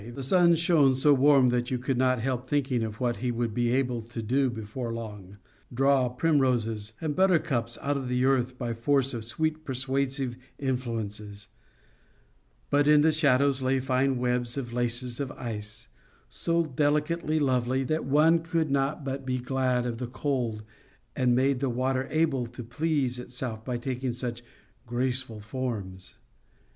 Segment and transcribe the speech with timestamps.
[0.15, 3.53] The sun shone so warm that you could not help thinking of what he would
[3.53, 9.13] be able to do before long—draw primroses and buttercups out of the earth by force
[9.13, 11.49] of sweet persuasive influences.
[12.71, 15.87] But in the shadows lay fine webs and laces of ice,
[16.31, 20.63] so delicately lovely that one could not but be glad of the cold
[21.13, 24.41] that made the water able to please itself by taking such
[24.87, 26.15] graceful forms.